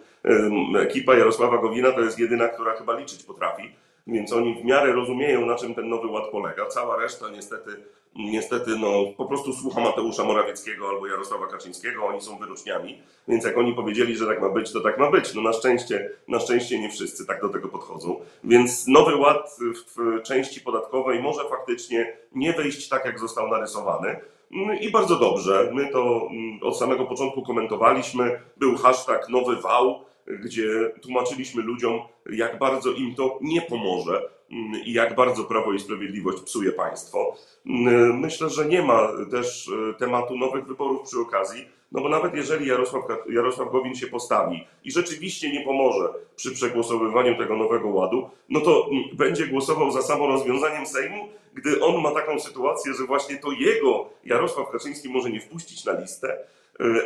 ekipa 0.80 1.14
Jarosława 1.14 1.58
Gowina 1.58 1.92
to 1.92 2.00
jest 2.00 2.18
jedyna, 2.18 2.48
która 2.48 2.72
chyba 2.76 2.98
liczyć 2.98 3.22
potrafi. 3.22 3.62
Więc 4.06 4.32
oni 4.32 4.54
w 4.54 4.64
miarę 4.64 4.92
rozumieją, 4.92 5.46
na 5.46 5.56
czym 5.56 5.74
ten 5.74 5.88
nowy 5.88 6.06
ład 6.06 6.28
polega. 6.30 6.66
Cała 6.66 6.96
reszta 6.96 7.30
niestety, 7.30 7.84
niestety 8.16 8.70
no, 8.80 9.04
po 9.16 9.24
prostu 9.24 9.52
słucha 9.52 9.80
Mateusza 9.80 10.24
Morawieckiego 10.24 10.88
albo 10.88 11.06
Jarosława 11.06 11.46
Kaczyńskiego, 11.46 12.06
oni 12.06 12.20
są 12.20 12.38
wyroczniami. 12.38 13.02
Więc 13.28 13.44
jak 13.44 13.58
oni 13.58 13.74
powiedzieli, 13.74 14.16
że 14.16 14.26
tak 14.26 14.40
ma 14.40 14.48
być, 14.48 14.72
to 14.72 14.80
tak 14.80 14.98
ma 14.98 15.10
być. 15.10 15.34
No 15.34 15.42
na 15.42 15.52
szczęście, 15.52 16.10
na 16.28 16.40
szczęście 16.40 16.78
nie 16.78 16.90
wszyscy 16.90 17.26
tak 17.26 17.40
do 17.40 17.48
tego 17.48 17.68
podchodzą. 17.68 18.20
Więc 18.44 18.86
nowy 18.88 19.16
ład 19.16 19.56
w 19.96 20.22
części 20.22 20.60
podatkowej 20.60 21.22
może 21.22 21.48
faktycznie 21.48 22.16
nie 22.34 22.52
wejść 22.52 22.88
tak, 22.88 23.04
jak 23.04 23.18
został 23.18 23.48
narysowany. 23.48 24.20
Mm, 24.52 24.80
I 24.80 24.90
bardzo 24.90 25.16
dobrze. 25.16 25.70
My 25.72 25.88
to 25.88 26.28
mm, 26.30 26.58
od 26.62 26.78
samego 26.78 27.04
początku 27.04 27.42
komentowaliśmy. 27.42 28.40
Był 28.56 28.76
hashtag 28.76 29.28
nowy 29.28 29.56
wał, 29.56 30.04
gdzie 30.26 30.92
tłumaczyliśmy 31.02 31.62
ludziom, 31.62 32.00
jak 32.30 32.58
bardzo 32.58 32.92
im 32.92 33.14
to 33.14 33.38
nie 33.40 33.62
pomoże 33.62 34.30
mm, 34.50 34.84
i 34.84 34.92
jak 34.92 35.14
bardzo 35.14 35.44
Prawo 35.44 35.72
i 35.72 35.80
Sprawiedliwość 35.80 36.42
psuje 36.42 36.72
państwo. 36.72 37.36
Mm, 37.66 38.18
Myślę, 38.18 38.50
że 38.50 38.66
nie 38.66 38.82
ma 38.82 39.08
też 39.30 39.70
e, 39.90 39.94
tematu 39.94 40.36
nowych 40.38 40.66
wyborów 40.66 41.02
przy 41.02 41.20
okazji, 41.20 41.68
no 41.92 42.00
bo 42.00 42.08
nawet 42.08 42.34
jeżeli 42.34 42.68
Jarosław, 42.68 43.04
Jarosław 43.30 43.72
Gowin 43.72 43.94
się 43.94 44.06
postawi 44.06 44.66
i 44.84 44.92
rzeczywiście 44.92 45.52
nie 45.52 45.64
pomoże 45.64 46.08
przy 46.36 46.52
przegłosowywaniu 46.52 47.38
tego 47.38 47.56
nowego 47.56 47.88
ładu, 47.88 48.30
no 48.48 48.60
to 48.60 48.88
mm, 48.90 49.04
będzie 49.12 49.46
głosował 49.46 49.90
za 49.90 50.02
samo 50.02 50.26
rozwiązaniem 50.26 50.86
Sejmu, 50.86 51.28
gdy 51.54 51.84
on 51.84 52.02
ma 52.02 52.10
taką 52.10 52.40
sytuację, 52.40 52.94
że 52.94 53.04
właśnie 53.04 53.36
to 53.36 53.52
jego 53.52 54.10
Jarosław 54.24 54.70
Kaczyński 54.70 55.08
może 55.08 55.30
nie 55.30 55.40
wpuścić 55.40 55.84
na 55.84 56.00
listę, 56.00 56.38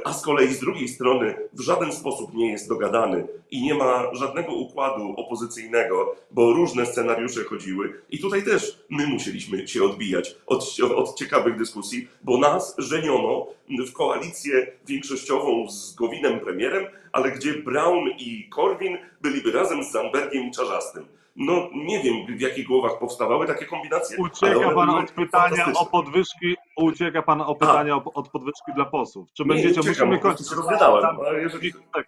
a 0.04 0.12
z 0.12 0.22
kolei 0.22 0.54
z 0.54 0.60
drugiej 0.60 0.88
strony 0.88 1.34
w 1.52 1.60
żaden 1.60 1.92
sposób 1.92 2.34
nie 2.34 2.50
jest 2.50 2.68
dogadany 2.68 3.26
i 3.50 3.62
nie 3.62 3.74
ma 3.74 4.14
żadnego 4.14 4.52
układu 4.54 5.14
opozycyjnego, 5.16 6.16
bo 6.30 6.52
różne 6.52 6.86
scenariusze 6.86 7.44
chodziły 7.44 8.00
i 8.10 8.18
tutaj 8.18 8.44
też 8.44 8.78
my 8.90 9.06
musieliśmy 9.06 9.68
się 9.68 9.84
odbijać 9.84 10.36
od, 10.46 10.76
od 10.96 11.14
ciekawych 11.14 11.58
dyskusji, 11.58 12.08
bo 12.22 12.38
nas 12.38 12.74
żeniono 12.78 13.46
w 13.86 13.92
koalicję 13.92 14.72
większościową 14.86 15.70
z 15.70 15.94
Gowinem 15.94 16.40
premierem, 16.40 16.84
ale 17.12 17.30
gdzie 17.32 17.54
Brown 17.54 18.08
i 18.18 18.48
Korwin 18.50 18.98
byliby 19.20 19.52
razem 19.52 19.84
z 19.84 19.92
Zandbergiem 19.92 20.48
i 20.48 20.50
Czarzastym. 20.50 21.17
No 21.40 21.68
nie 21.74 22.02
wiem, 22.02 22.36
w 22.36 22.40
jakich 22.40 22.66
głowach 22.66 22.98
powstawały 22.98 23.46
takie 23.46 23.66
kombinacje. 23.66 24.16
Ucieka 24.18 24.70
pan 24.74 24.90
od 24.90 25.10
pytania 25.10 25.66
o 25.76 25.86
podwyżki, 25.86 26.56
ucieka 26.76 27.22
pan 27.22 27.40
o 27.40 27.54
pytania 27.54 27.96
od 28.14 28.28
podwyżki 28.28 28.72
dla 28.74 28.84
posłów. 28.84 29.28
Czy 29.32 29.42
Nie, 29.42 29.48
będziecie, 29.48 29.80
uciekam, 29.80 30.08
musimy 30.08 30.18
kończyć. 30.18 30.48
się 30.48 30.54
rozgadałem, 30.56 31.16
jeżeli- 31.42 31.72
tak, 31.94 32.06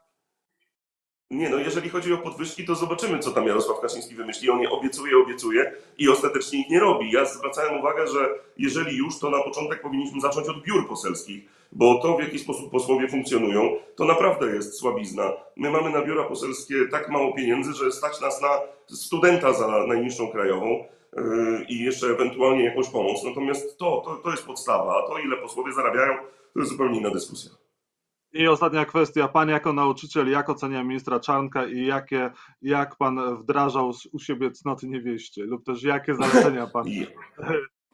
Nie, 1.30 1.50
no 1.50 1.58
jeżeli 1.58 1.88
chodzi 1.88 2.12
o 2.12 2.18
podwyżki, 2.18 2.64
to 2.64 2.74
zobaczymy, 2.74 3.18
co 3.18 3.30
tam 3.30 3.46
Jarosław 3.46 3.80
Kaczyński 3.80 4.14
wymyśli. 4.14 4.50
On 4.50 4.60
je 4.60 4.70
obiecuje, 4.70 5.18
obiecuje 5.18 5.72
i 5.98 6.08
ostatecznie 6.08 6.60
ich 6.60 6.70
nie 6.70 6.80
robi. 6.80 7.12
Ja 7.12 7.24
zwracałem 7.24 7.80
uwagę, 7.80 8.08
że 8.08 8.28
jeżeli 8.58 8.96
już, 8.96 9.18
to 9.18 9.30
na 9.30 9.42
początek 9.42 9.82
powinniśmy 9.82 10.20
zacząć 10.20 10.48
od 10.48 10.62
biur 10.62 10.88
poselskich, 10.88 11.44
bo 11.72 12.02
to, 12.02 12.16
w 12.16 12.20
jaki 12.20 12.38
sposób 12.38 12.70
posłowie 12.70 13.08
funkcjonują, 13.08 13.76
to 13.96 14.04
naprawdę 14.04 14.46
jest 14.54 14.78
słabizna. 14.78 15.32
My 15.56 15.70
mamy 15.70 15.90
na 15.90 16.02
biura 16.02 16.24
poselskie 16.24 16.74
tak 16.90 17.08
mało 17.08 17.32
pieniędzy, 17.32 17.72
że 17.72 17.92
stać 17.92 18.20
nas 18.20 18.42
na 18.42 18.48
studenta 18.86 19.52
za 19.52 19.86
najniższą 19.86 20.28
krajową 20.28 20.84
yy, 21.16 21.64
i 21.68 21.84
jeszcze 21.84 22.06
ewentualnie 22.06 22.64
jakąś 22.64 22.88
pomoc. 22.88 23.24
Natomiast 23.24 23.78
to, 23.78 24.02
to, 24.04 24.16
to 24.16 24.30
jest 24.30 24.46
podstawa, 24.46 25.02
a 25.04 25.08
to, 25.08 25.18
ile 25.18 25.36
posłowie 25.36 25.72
zarabiają, 25.72 26.16
to 26.54 26.60
jest 26.60 26.72
zupełnie 26.72 26.98
inna 26.98 27.10
dyskusja. 27.10 27.50
I 28.32 28.48
ostatnia 28.48 28.84
kwestia. 28.84 29.28
Pan 29.28 29.48
jako 29.48 29.72
nauczyciel, 29.72 30.30
jak 30.30 30.48
ocenia 30.48 30.84
ministra 30.84 31.20
Czarnka 31.20 31.66
i 31.66 31.86
jakie, 31.86 32.30
jak 32.62 32.96
pan 32.96 33.36
wdrażał 33.36 33.92
u 34.12 34.18
siebie 34.18 34.50
cnoty 34.50 34.88
niewieście? 34.88 35.44
Lub 35.44 35.64
też 35.64 35.82
jakie 35.82 36.14
zalecenia 36.14 36.66
pan? 36.66 36.84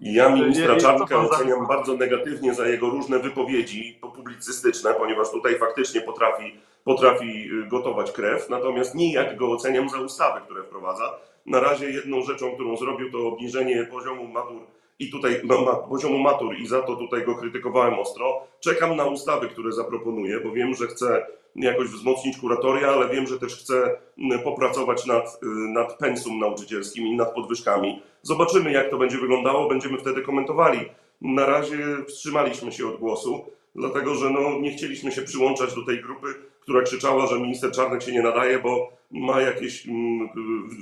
Ja 0.00 0.28
ministra 0.28 0.76
Czarnka 0.76 1.18
oceniam 1.18 1.66
bardzo 1.66 1.94
negatywnie 1.94 2.54
za 2.54 2.68
jego 2.68 2.90
różne 2.90 3.18
wypowiedzi 3.18 3.98
publicystyczne, 4.00 4.94
ponieważ 4.94 5.30
tutaj 5.30 5.58
faktycznie 5.58 6.00
potrafi, 6.00 6.60
potrafi 6.84 7.50
y, 7.52 7.66
gotować 7.68 8.12
krew, 8.12 8.50
natomiast 8.50 8.94
nijak 8.94 9.36
go 9.36 9.52
oceniam 9.52 9.88
za 9.88 10.00
ustawy, 10.00 10.40
które 10.44 10.62
wprowadza. 10.62 11.14
Na 11.46 11.60
razie 11.60 11.90
jedną 11.90 12.22
rzeczą, 12.22 12.54
którą 12.54 12.76
zrobił, 12.76 13.12
to 13.12 13.18
obniżenie 13.28 13.84
poziomu 13.84 14.28
matur 14.28 14.62
i 14.98 15.10
tutaj 15.10 15.40
ma, 15.44 15.74
poziomu 15.74 16.18
matur 16.18 16.58
i 16.58 16.66
za 16.66 16.82
to 16.82 16.96
tutaj 16.96 17.24
go 17.24 17.34
krytykowałem 17.34 17.98
ostro. 17.98 18.46
Czekam 18.60 18.96
na 18.96 19.04
ustawy, 19.04 19.48
które 19.48 19.72
zaproponuję, 19.72 20.40
bo 20.40 20.52
wiem, 20.52 20.74
że 20.74 20.86
chcę 20.86 21.26
jakoś 21.56 21.88
wzmocnić 21.88 22.38
kuratoria, 22.38 22.88
ale 22.88 23.08
wiem, 23.08 23.26
że 23.26 23.38
też 23.38 23.56
chcę 23.56 23.96
popracować 24.44 25.06
nad, 25.06 25.38
y, 25.42 25.46
nad 25.46 25.98
pensum 25.98 26.38
nauczycielskim 26.38 27.06
i 27.06 27.16
nad 27.16 27.34
podwyżkami. 27.34 28.02
Zobaczymy, 28.22 28.72
jak 28.72 28.90
to 28.90 28.98
będzie 28.98 29.18
wyglądało, 29.18 29.68
będziemy 29.68 29.98
wtedy 29.98 30.22
komentowali. 30.22 30.80
Na 31.20 31.46
razie 31.46 31.78
wstrzymaliśmy 32.08 32.72
się 32.72 32.88
od 32.88 32.96
głosu, 32.96 33.44
dlatego 33.74 34.14
że 34.14 34.30
no, 34.30 34.60
nie 34.60 34.70
chcieliśmy 34.70 35.12
się 35.12 35.22
przyłączać 35.22 35.74
do 35.74 35.84
tej 35.84 36.02
grupy, 36.02 36.34
która 36.66 36.82
krzyczała, 36.82 37.26
że 37.26 37.40
minister 37.40 37.70
Czarnek 37.72 38.02
się 38.02 38.12
nie 38.12 38.22
nadaje, 38.22 38.58
bo 38.58 38.92
ma 39.10 39.40
jakieś 39.40 39.86
mm, 39.86 40.28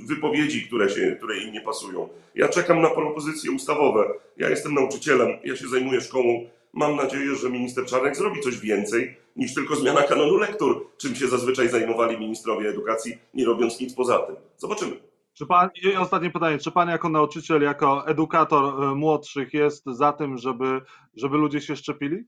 wypowiedzi, 0.05 0.67
które, 0.67 0.89
się, 0.89 1.15
które 1.17 1.37
im 1.37 1.53
nie 1.53 1.61
pasują. 1.61 2.09
Ja 2.35 2.49
czekam 2.49 2.81
na 2.81 2.89
propozycje 2.89 3.51
ustawowe. 3.51 4.13
Ja 4.37 4.49
jestem 4.49 4.73
nauczycielem, 4.73 5.29
ja 5.43 5.55
się 5.55 5.67
zajmuję 5.67 6.01
szkołą. 6.01 6.49
Mam 6.73 6.95
nadzieję, 6.95 7.35
że 7.35 7.49
minister 7.49 7.85
Czarnek 7.85 8.15
zrobi 8.15 8.41
coś 8.41 8.59
więcej 8.59 9.17
niż 9.35 9.53
tylko 9.53 9.75
zmiana 9.75 10.03
kanonu 10.03 10.37
lektur, 10.37 10.87
czym 10.97 11.15
się 11.15 11.27
zazwyczaj 11.27 11.69
zajmowali 11.69 12.17
ministrowie 12.17 12.69
edukacji, 12.69 13.17
nie 13.33 13.45
robiąc 13.45 13.79
nic 13.79 13.93
poza 13.93 14.19
tym. 14.19 14.35
Zobaczymy. 14.57 14.95
Czy 15.33 15.45
pan, 15.45 15.69
i 15.83 15.95
ostatnie 15.95 16.31
pytanie, 16.31 16.57
czy 16.57 16.71
pan 16.71 16.89
jako 16.89 17.09
nauczyciel, 17.09 17.61
jako 17.61 18.07
edukator 18.07 18.83
e, 18.83 18.95
młodszych 18.95 19.53
jest 19.53 19.85
za 19.85 20.13
tym, 20.13 20.37
żeby, 20.37 20.81
żeby 21.15 21.37
ludzie 21.37 21.61
się 21.61 21.75
szczepili? 21.75 22.23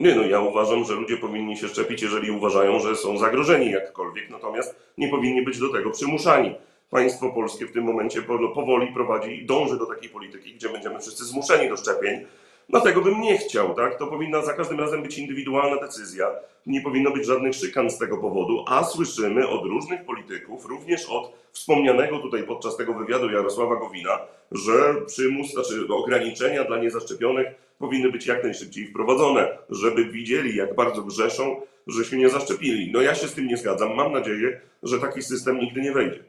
Nie, 0.00 0.14
no 0.14 0.22
ja 0.22 0.40
uważam, 0.40 0.84
że 0.84 0.94
ludzie 0.94 1.16
powinni 1.16 1.56
się 1.56 1.68
szczepić, 1.68 2.02
jeżeli 2.02 2.30
uważają, 2.30 2.80
że 2.80 2.96
są 2.96 3.18
zagrożeni 3.18 3.70
jakkolwiek, 3.70 4.30
natomiast 4.30 4.76
nie 4.98 5.08
powinni 5.08 5.42
być 5.42 5.58
do 5.58 5.68
tego 5.72 5.90
przymuszani. 5.90 6.54
Państwo 6.90 7.30
polskie 7.30 7.66
w 7.66 7.72
tym 7.72 7.84
momencie 7.84 8.22
po- 8.22 8.48
powoli 8.48 8.92
prowadzi 8.94 9.42
i 9.42 9.46
dąży 9.46 9.78
do 9.78 9.86
takiej 9.86 10.10
polityki, 10.10 10.54
gdzie 10.54 10.68
będziemy 10.68 11.00
wszyscy 11.00 11.24
zmuszeni 11.24 11.68
do 11.68 11.76
szczepień. 11.76 12.26
Dlatego 12.68 13.00
bym 13.00 13.20
nie 13.20 13.38
chciał, 13.38 13.74
tak? 13.74 13.98
To 13.98 14.06
powinna 14.06 14.42
za 14.42 14.52
każdym 14.52 14.80
razem 14.80 15.02
być 15.02 15.18
indywidualna 15.18 15.80
decyzja. 15.80 16.30
Nie 16.66 16.80
powinno 16.80 17.10
być 17.10 17.26
żadnych 17.26 17.54
szykan 17.54 17.90
z 17.90 17.98
tego 17.98 18.16
powodu, 18.18 18.64
a 18.68 18.84
słyszymy 18.84 19.48
od 19.48 19.64
różnych 19.64 20.04
polityków, 20.04 20.66
również 20.66 21.06
od 21.10 21.32
wspomnianego 21.52 22.18
tutaj 22.18 22.42
podczas 22.42 22.76
tego 22.76 22.94
wywiadu 22.94 23.30
Jarosława 23.30 23.76
Gowina, 23.76 24.18
że 24.52 24.94
przymus, 25.06 25.52
znaczy 25.52 25.86
ograniczenia 25.90 26.64
dla 26.64 26.78
niezaszczepionych 26.78 27.46
powinny 27.78 28.12
być 28.12 28.26
jak 28.26 28.44
najszybciej 28.44 28.86
wprowadzone, 28.86 29.58
żeby 29.70 30.04
widzieli, 30.04 30.56
jak 30.56 30.74
bardzo 30.74 31.02
grzeszą, 31.02 31.60
że 31.86 32.04
się 32.04 32.16
nie 32.16 32.28
zaszczepili. 32.28 32.92
No 32.92 33.00
ja 33.00 33.14
się 33.14 33.28
z 33.28 33.34
tym 33.34 33.46
nie 33.46 33.56
zgadzam. 33.56 33.94
Mam 33.94 34.12
nadzieję, 34.12 34.60
że 34.82 34.98
taki 34.98 35.22
system 35.22 35.58
nigdy 35.58 35.80
nie 35.80 35.92
wejdzie. 35.92 36.24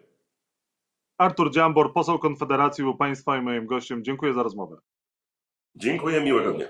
Artur 1.17 1.51
Dziambor, 1.51 1.93
poseł 1.93 2.19
Konfederacji, 2.19 2.83
był 2.83 2.95
państwa 2.95 3.37
i 3.37 3.41
moim 3.41 3.65
gościem. 3.65 4.03
Dziękuję 4.03 4.33
za 4.33 4.43
rozmowę. 4.43 4.77
Dziękuję, 5.75 6.21
miłego 6.21 6.53
dnia. 6.53 6.67